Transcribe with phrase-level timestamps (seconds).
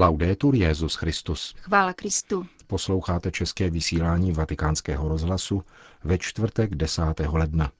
[0.00, 1.54] Laudetur Jezus Christus.
[1.58, 2.46] Chvála Kristu.
[2.66, 5.62] Posloucháte české vysílání Vatikánského rozhlasu
[6.04, 7.02] ve čtvrtek 10.
[7.32, 7.70] ledna.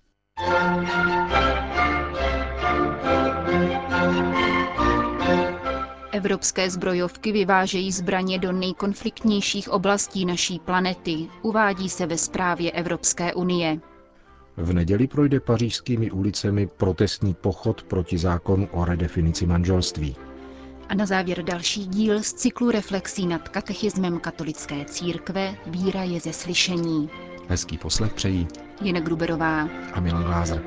[6.12, 13.80] Evropské zbrojovky vyvážejí zbraně do nejkonfliktnějších oblastí naší planety, uvádí se ve zprávě Evropské unie.
[14.56, 20.16] V neděli projde pařížskými ulicemi protestní pochod proti zákonu o redefinici manželství.
[20.90, 26.32] A na závěr další díl z cyklu reflexí nad katechismem katolické církve Víra je ze
[26.32, 27.10] slyšení.
[27.48, 28.48] Hezký poslech přejí
[28.82, 30.62] Jena Gruberová a Milan Glázer.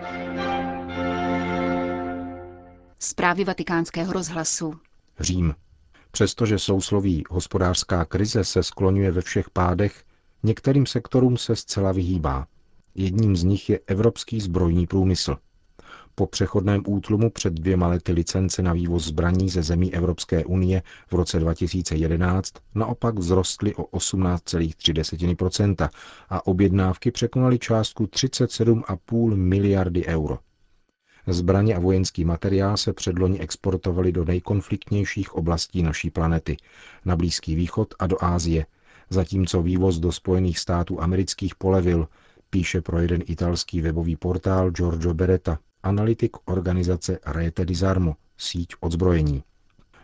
[3.00, 4.74] Zprávy vatikánského rozhlasu.
[5.20, 5.56] Řím.
[6.12, 10.04] Přestože sousloví hospodářská krize se skloňuje ve všech pádech,
[10.44, 12.48] některým sektorům se zcela vyhýbá.
[12.96, 15.38] Jedním z nich je evropský zbrojní průmysl.
[16.16, 21.14] Po přechodném útlumu před dvěma lety licence na vývoz zbraní ze zemí Evropské unie v
[21.14, 25.90] roce 2011 naopak vzrostly o 18,3%
[26.30, 30.40] a objednávky překonaly částku 37,5 miliardy euro.
[31.28, 36.58] Zbraně a vojenský materiál se předloni exportovaly do nejkonfliktnějších oblastí naší planety,
[37.06, 38.66] na Blízký východ a do Ázie,
[39.10, 42.08] zatímco vývoz do Spojených států amerických polevil,
[42.50, 49.44] píše pro jeden italský webový portál Giorgio Beretta, analytik organizace Rete Disarmo, síť odzbrojení.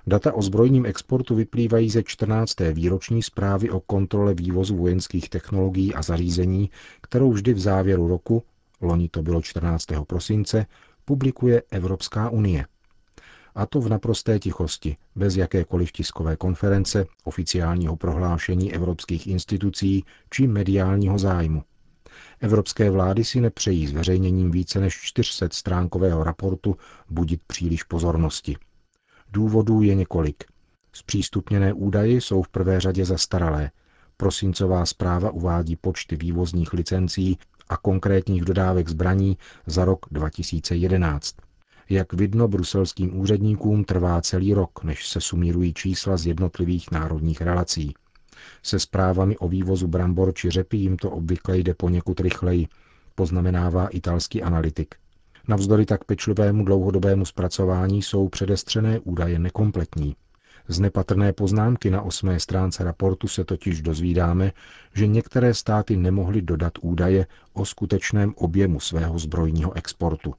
[0.08, 2.54] Data o zbrojním exportu vyplývají ze 14.
[2.74, 6.70] výroční zprávy o kontrole vývozu vojenských technologií a zařízení,
[7.02, 8.44] kterou vždy v závěru roku,
[8.82, 9.86] loni to bylo 14.
[10.08, 10.66] prosince,
[11.06, 12.66] publikuje Evropská unie.
[13.56, 21.20] A to v naprosté tichosti, bez jakékoliv tiskové konference, oficiálního prohlášení evropských institucí či mediálního
[21.20, 21.64] zájmu.
[22.40, 26.78] Evropské vlády si nepřejí zveřejněním více než 400 stránkového raportu
[27.10, 28.58] budit příliš pozornosti.
[29.32, 30.44] Důvodů je několik.
[30.94, 33.72] Zpřístupněné údaje jsou v prvé řadě zastaralé.
[34.18, 37.38] Prosincová zpráva uvádí počty vývozních licencí
[37.70, 41.36] a konkrétních dodávek zbraní za rok 2011.
[41.90, 47.94] Jak vidno bruselským úředníkům trvá celý rok, než se sumírují čísla z jednotlivých národních relací.
[48.64, 52.68] Se zprávami o vývozu brambor či řepy jim to obvykle jde poněkud rychleji,
[53.16, 54.96] poznamenává italský analytik.
[55.48, 60.16] Navzdory tak pečlivému dlouhodobému zpracování jsou předestřené údaje nekompletní.
[60.68, 64.52] Z nepatrné poznámky na osmé stránce raportu se totiž dozvídáme,
[64.94, 70.34] že některé státy nemohly dodat údaje o skutečném objemu svého zbrojního exportu.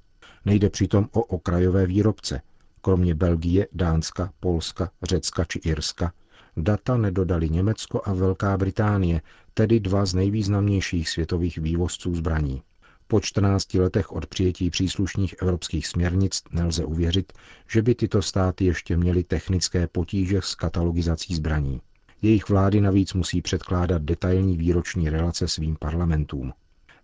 [0.45, 2.41] Nejde přitom o okrajové výrobce.
[2.81, 6.13] Kromě Belgie, Dánska, Polska, Řecka či Irska
[6.61, 9.23] data nedodali Německo a Velká Británie,
[9.55, 12.63] tedy dva z nejvýznamnějších světových vývozců zbraní.
[13.07, 17.33] Po 14 letech od přijetí příslušných evropských směrnic nelze uvěřit,
[17.69, 21.81] že by tyto státy ještě měly technické potíže s katalogizací zbraní.
[22.23, 26.53] Jejich vlády navíc musí předkládat detailní výroční relace svým parlamentům.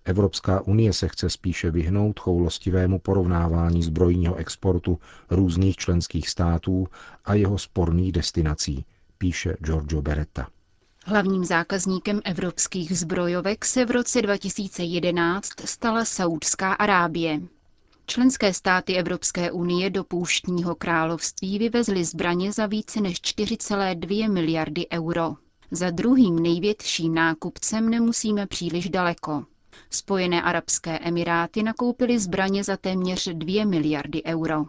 [0.05, 4.99] Evropská unie se chce spíše vyhnout choulostivému porovnávání zbrojního exportu
[5.31, 6.87] různých členských států
[7.25, 8.85] a jeho sporných destinací,
[9.19, 10.47] píše Giorgio Beretta.
[11.05, 17.41] Hlavním zákazníkem evropských zbrojovek se v roce 2011 stala Saudská Arábie.
[18.07, 25.35] Členské státy Evropské unie do Půštního království vyvezly zbraně za více než 4,2 miliardy euro.
[25.71, 29.45] Za druhým největším nákupcem nemusíme příliš daleko.
[29.91, 34.65] Spojené arabské emiráty nakoupily zbraně za téměř 2 miliardy euro.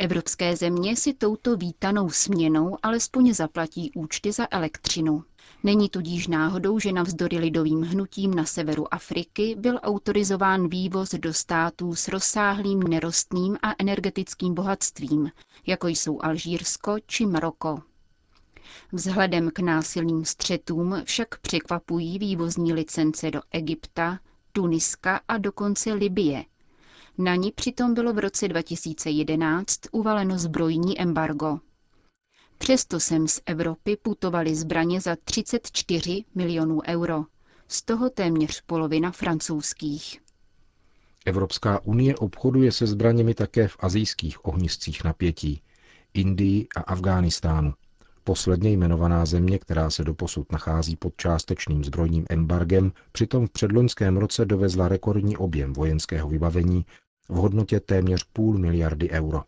[0.00, 5.24] Evropské země si touto vítanou směnou alespoň zaplatí účty za elektřinu.
[5.62, 11.94] Není tudíž náhodou, že navzdory lidovým hnutím na severu Afriky byl autorizován vývoz do států
[11.94, 15.30] s rozsáhlým nerostným a energetickým bohatstvím,
[15.66, 17.82] jako jsou Alžírsko či Maroko.
[18.92, 24.18] Vzhledem k násilným střetům však překvapují vývozní licence do Egypta,
[24.52, 26.44] Tuniska a dokonce Libye.
[27.22, 31.58] Na ní přitom bylo v roce 2011 uvaleno zbrojní embargo.
[32.58, 37.24] Přesto sem z Evropy putovaly zbraně za 34 milionů euro,
[37.68, 40.20] z toho téměř polovina francouzských.
[41.26, 45.62] Evropská unie obchoduje se zbraněmi také v azijských ohniscích napětí,
[46.14, 47.74] Indii a Afghánistánu.
[48.24, 54.44] Posledně jmenovaná země, která se doposud nachází pod částečným zbrojním embargem, přitom v předloňském roce
[54.44, 56.84] dovezla rekordní objem vojenského vybavení
[57.28, 59.42] v hodnotě téměř půl miliardy euro.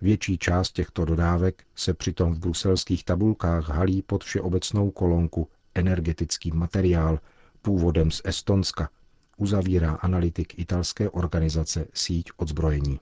[0.00, 7.18] Větší část těchto dodávek se přitom v bruselských tabulkách halí pod všeobecnou kolonku energetický materiál
[7.62, 8.88] původem z Estonska,
[9.36, 13.00] uzavírá analytik italské organizace Síť odzbrojení.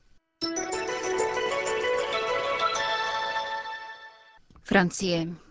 [4.63, 5.50] Francie.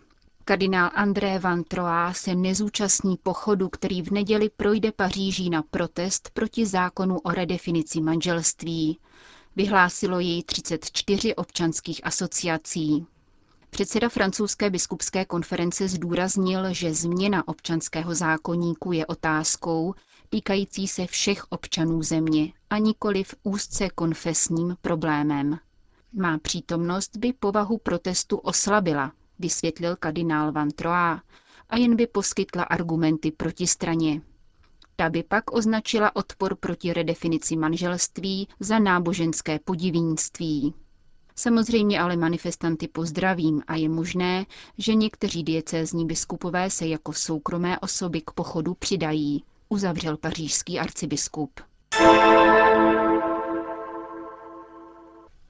[0.50, 6.66] Kardinál André Van Troyes se nezúčastní pochodu, který v neděli projde Paříží na protest proti
[6.66, 8.98] zákonu o redefinici manželství.
[9.56, 13.06] Vyhlásilo jej 34 občanských asociací.
[13.70, 19.94] Předseda francouzské biskupské konference zdůraznil, že změna občanského zákonníku je otázkou
[20.28, 25.58] týkající se všech občanů země a nikoli v úzce konfesním problémem.
[26.12, 31.22] Má přítomnost by povahu protestu oslabila, vysvětlil kardinál Van Troa,
[31.68, 34.22] a jen by poskytla argumenty proti straně.
[34.96, 40.74] Ta by pak označila odpor proti redefinici manželství za náboženské podivínství.
[41.36, 44.46] Samozřejmě ale manifestanty pozdravím a je možné,
[44.78, 51.60] že někteří diecézní biskupové se jako soukromé osoby k pochodu přidají, uzavřel pařížský arcibiskup.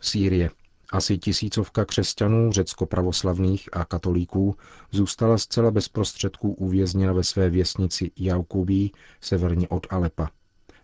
[0.00, 0.50] Sýrie.
[0.92, 4.56] Asi tisícovka křesťanů, řecko-pravoslavných a katolíků
[4.90, 10.30] zůstala zcela bez prostředků uvězněna ve své věsnici Jaukubí, severně od Alepa.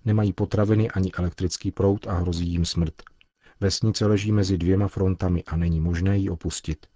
[0.05, 2.95] Nemají potraviny ani elektrický proud a hrozí jim smrt.
[3.61, 6.87] Vesnice leží mezi dvěma frontami a není možné ji opustit.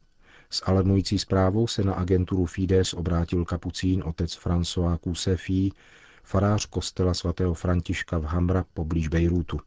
[0.50, 5.72] S alarmující zprávou se na agenturu Fides obrátil kapucín otec François Kusefí,
[6.22, 9.60] farář kostela svatého Františka v Hamra poblíž Bejrútu.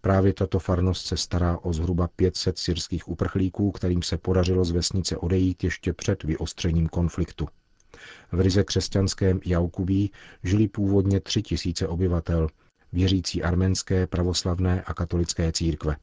[0.00, 5.16] Právě tato farnost se stará o zhruba 500 syrských uprchlíků, kterým se podařilo z vesnice
[5.16, 7.48] odejít ještě před vyostřením konfliktu.
[8.32, 10.10] V ryze křesťanském Jaukubí
[10.42, 12.48] žili původně tři tisíce obyvatel,
[12.92, 15.96] věřící arménské, pravoslavné a katolické církve.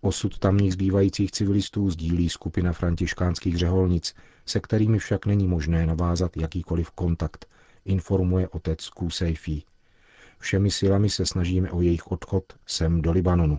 [0.00, 4.14] Osud tamních zbývajících civilistů sdílí skupina františkánských řeholnic,
[4.46, 7.46] se kterými však není možné navázat jakýkoliv kontakt,
[7.84, 9.64] informuje otec Kusejfí.
[10.42, 13.58] Všemi silami se snažíme o jejich odchod sem do Libanonu.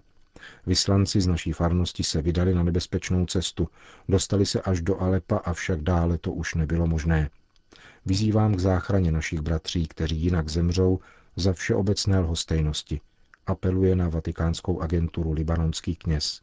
[0.66, 3.68] Vyslanci z naší farnosti se vydali na nebezpečnou cestu,
[4.10, 7.30] dostali se až do Alepa, avšak dále to už nebylo možné.
[8.06, 11.00] Vyzývám k záchraně našich bratří, kteří jinak zemřou,
[11.36, 13.02] za všeobecné lhostejnosti,
[13.48, 16.42] apeluje na vatikánskou agenturu libanonský kněz.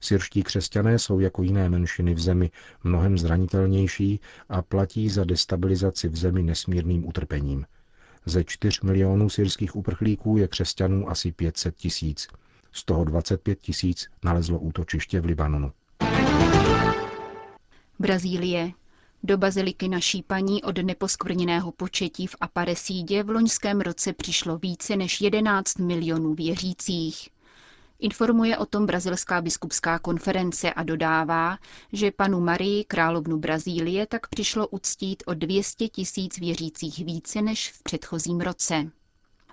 [0.00, 2.50] Syrští křesťané jsou jako jiné menšiny v zemi
[2.84, 7.66] mnohem zranitelnější a platí za destabilizaci v zemi nesmírným utrpením–
[8.26, 12.28] ze 4 milionů syrských uprchlíků je křesťanů asi 500 tisíc.
[12.72, 15.72] Z toho 25 tisíc nalezlo útočiště v Libanonu.
[17.98, 18.72] Brazílie.
[19.22, 25.20] Do baziliky naší paní od neposkvrněného početí v Aparesídě v loňském roce přišlo více než
[25.20, 27.28] 11 milionů věřících.
[28.00, 31.58] Informuje o tom Brazilská biskupská konference a dodává,
[31.92, 37.82] že panu Marii, královnu Brazílie, tak přišlo uctít o 200 tisíc věřících více než v
[37.82, 38.90] předchozím roce.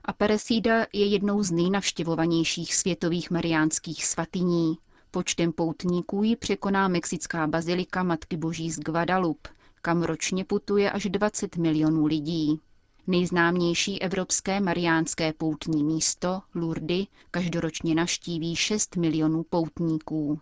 [0.06, 4.78] Aparecida je jednou z nejnavštěvovanějších světových mariánských svatyní.
[5.12, 9.50] Počtem poutníků ji překoná mexická bazilika Matky Boží z Guadalupe,
[9.82, 12.60] kam ročně putuje až 20 milionů lidí.
[13.08, 20.40] Nejznámější evropské mariánské poutní místo, Lourdes, každoročně navštíví 6 milionů poutníků.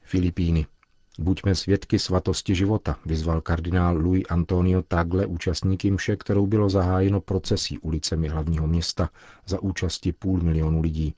[0.00, 0.66] Filipíny.
[1.18, 7.78] Buďme svědky svatosti života, vyzval kardinál Louis Antonio Tagle účastníky mše, kterou bylo zahájeno procesí
[7.78, 9.10] ulicemi hlavního města
[9.46, 11.14] za účasti půl milionu lidí.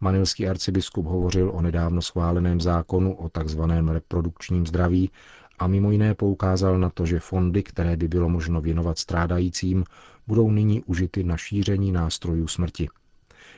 [0.00, 5.10] Manilský arcibiskup hovořil o nedávno schváleném zákonu o takzvaném reprodukčním zdraví
[5.58, 9.84] a mimo jiné poukázal na to, že fondy, které by bylo možno věnovat strádajícím,
[10.26, 12.88] budou nyní užity na šíření nástrojů smrti.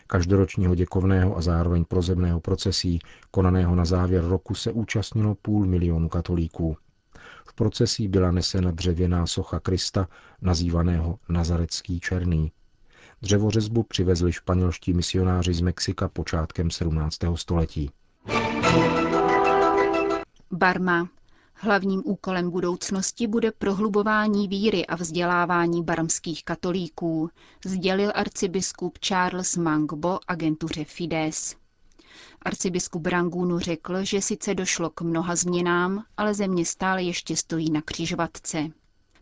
[0.07, 2.99] Každoročního děkovného a zároveň prozemného procesí,
[3.31, 6.77] konaného na závěr roku, se účastnilo půl milionu katolíků.
[7.49, 10.09] V procesí byla nesena dřevěná socha Krista,
[10.43, 12.53] nazývaného Nazarecký černý.
[13.23, 17.19] Dřevořezbu přivezli španělští misionáři z Mexika počátkem 17.
[17.35, 17.91] století.
[20.51, 21.09] Barma.
[21.59, 27.31] Hlavním úkolem budoucnosti bude prohlubování víry a vzdělávání barmských katolíků,
[27.65, 31.57] sdělil arcibiskup Charles Mangbo agentuře Fides.
[32.43, 37.81] Arcibiskup Rangunu řekl, že sice došlo k mnoha změnám, ale země stále ještě stojí na
[37.83, 38.69] křižovatce.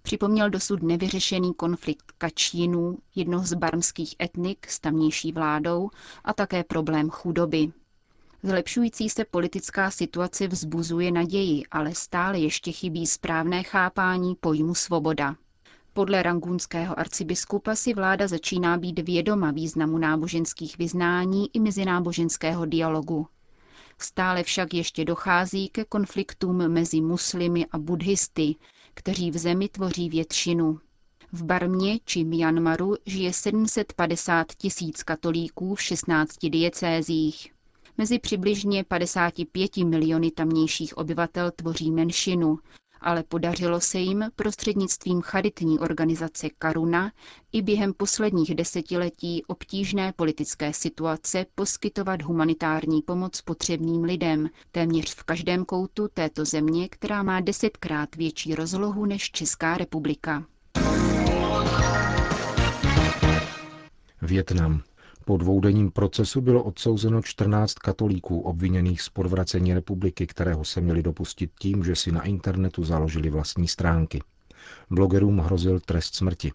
[0.03, 5.91] Připomněl dosud nevyřešený konflikt Kačínů, jednoho z barmských etnik s tamnější vládou,
[6.25, 7.73] a také problém chudoby.
[8.47, 15.37] Zlepšující se politická situace vzbuzuje naději, ale stále ještě chybí správné chápání pojmu svoboda.
[15.93, 23.27] Podle rangunského arcibiskupa si vláda začíná být vědoma významu náboženských vyznání i mezináboženského dialogu.
[23.99, 28.55] Stále však ještě dochází ke konfliktům mezi muslimy a buddhisty,
[28.95, 30.81] kteří v zemi tvoří většinu.
[31.33, 37.54] V Barmě či Myanmaru žije 750 tisíc katolíků v 16 diecézích.
[37.99, 42.59] Mezi přibližně 55 miliony tamnějších obyvatel tvoří menšinu,
[43.01, 47.13] ale podařilo se jim prostřednictvím charitní organizace Karuna
[47.53, 55.65] i během posledních desetiletí obtížné politické situace poskytovat humanitární pomoc potřebným lidem, téměř v každém
[55.65, 60.45] koutu této země, která má desetkrát větší rozlohu než Česká republika.
[64.23, 64.83] Větnam.
[65.27, 71.51] Po dvoudenním procesu bylo odsouzeno 14 katolíků obviněných z podvracení republiky, kterého se měli dopustit
[71.59, 74.23] tím, že si na internetu založili vlastní stránky.
[74.91, 76.53] Blogerům hrozil trest smrti.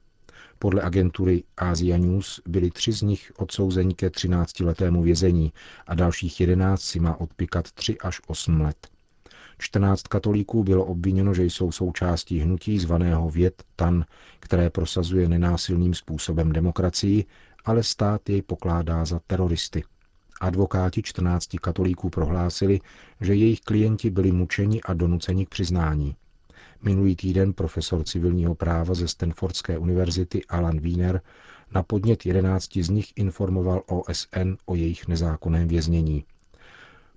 [0.59, 5.53] Podle agentury Asia News byli tři z nich odsouzeni ke 13-letému vězení
[5.87, 8.87] a dalších 11 si má odpikat 3 až 8 let.
[9.57, 14.05] 14 katolíků bylo obviněno, že jsou součástí hnutí zvaného Vět Tan,
[14.39, 17.25] které prosazuje nenásilným způsobem demokracii
[17.65, 19.83] ale stát jej pokládá za teroristy.
[20.41, 22.79] Advokáti 14 katolíků prohlásili,
[23.21, 26.15] že jejich klienti byli mučeni a donuceni k přiznání.
[26.81, 31.21] Minulý týden profesor civilního práva ze Stanfordské univerzity Alan Wiener
[31.73, 36.25] na podnět 11 z nich informoval OSN o jejich nezákonném věznění.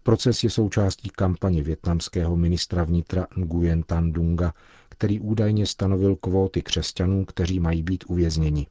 [0.02, 4.52] Proces je součástí kampaně větnamského ministra vnitra Nguyen Tan Dunga,
[4.88, 8.66] který údajně stanovil kvóty křesťanů, kteří mají být uvězněni.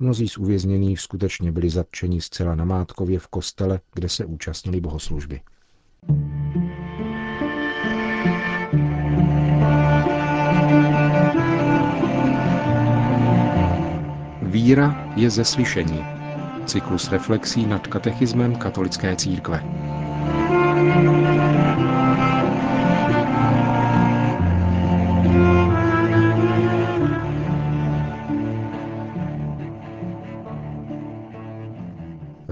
[0.00, 5.40] Mnozí z uvězněných skutečně byli zatčeni zcela namátkově v kostele, kde se účastnili bohoslužby.
[14.42, 16.04] Víra je ze slyšení.
[16.66, 19.64] Cyklus reflexí nad katechismem katolické církve.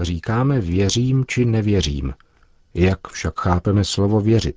[0.07, 2.13] Říkáme věřím či nevěřím.
[2.73, 4.55] Jak však chápeme slovo věřit?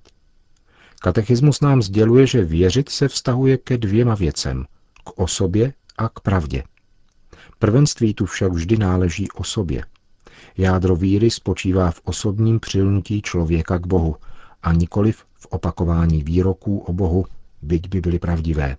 [1.03, 4.65] Katechismus nám sděluje, že věřit se vztahuje ke dvěma věcem.
[5.05, 6.63] K osobě a k pravdě.
[7.59, 9.85] Prvenství tu však vždy náleží osobě.
[10.57, 14.17] Jádro víry spočívá v osobním přilnutí člověka k Bohu
[14.63, 17.27] a nikoliv v opakování výroků o Bohu,
[17.63, 18.77] byť by byly pravdivé.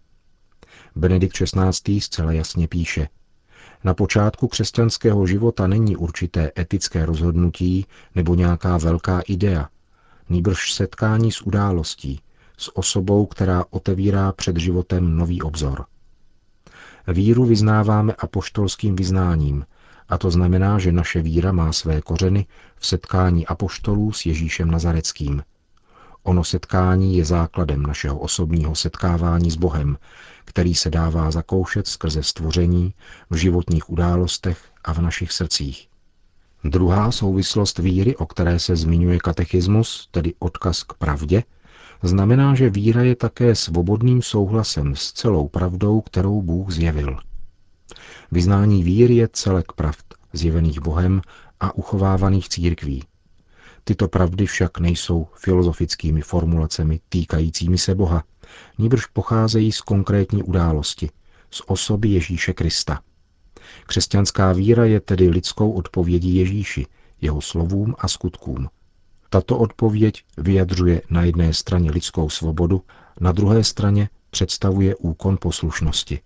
[0.96, 2.02] Benedikt XVI.
[2.02, 3.08] zcela jasně píše–
[3.84, 7.86] na počátku křesťanského života není určité etické rozhodnutí
[8.16, 9.70] nebo nějaká velká idea,
[10.30, 12.22] nýbrž setkání s událostí,
[12.58, 15.86] s osobou, která otevírá před životem nový obzor.
[17.08, 19.66] Víru vyznáváme apoštolským vyznáním,
[20.10, 22.46] a to znamená, že naše víra má své kořeny
[22.76, 25.44] v setkání apoštolů s Ježíšem Nazareckým.
[26.24, 29.98] Ono setkání je základem našeho osobního setkávání s Bohem,
[30.46, 32.94] který se dává zakoušet skrze stvoření,
[33.30, 35.88] v životních událostech a v našich srdcích.
[36.64, 41.44] Druhá souvislost víry, o které se zmiňuje katechismus, tedy odkaz k pravdě,
[42.04, 47.18] znamená, že víra je také svobodným souhlasem s celou pravdou, kterou Bůh zjevil.
[48.32, 51.22] Vyznání víry je celek pravd, zjevených Bohem
[51.60, 53.04] a uchovávaných církví.
[53.84, 58.24] Tyto pravdy však nejsou filozofickými formulacemi týkajícími se Boha,
[58.78, 61.10] níbrž pocházejí z konkrétní události,
[61.52, 63.02] z osoby Ježíše Krista.
[63.86, 66.86] Křesťanská víra je tedy lidskou odpovědí Ježíši,
[67.22, 68.70] jeho slovům a skutkům.
[69.30, 72.82] Tato odpověď vyjadřuje na jedné straně lidskou svobodu,
[73.20, 76.20] na druhé straně představuje úkon poslušnosti.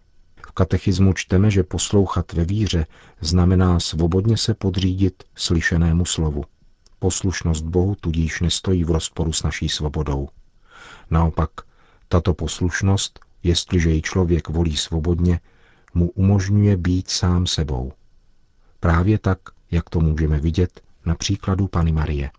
[0.47, 2.85] V katechismu čteme, že poslouchat ve víře
[3.21, 6.43] znamená svobodně se podřídit slyšenému slovu.
[7.05, 10.29] Poslušnost Bohu tudíž nestojí v rozporu s naší svobodou.
[11.09, 11.49] Naopak,
[12.07, 15.39] tato poslušnost, jestliže ji člověk volí svobodně,
[15.93, 17.93] mu umožňuje být sám sebou.
[18.79, 19.39] Právě tak,
[19.71, 22.31] jak to můžeme vidět na příkladu Pany Marie.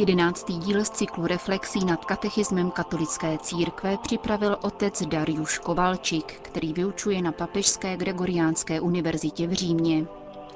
[0.00, 0.46] 11.
[0.58, 7.32] díl z cyklu reflexí nad katechismem katolické církve připravil otec Dariuš Kovalčik, který vyučuje na
[7.32, 10.06] Papežské Gregoriánské univerzitě v Římě.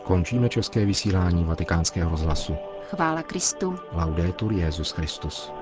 [0.02, 2.56] Končíme české vysílání vatikánského rozhlasu.
[2.90, 3.78] Chvála Kristu.
[3.92, 5.52] Laudetur Jezus Christus.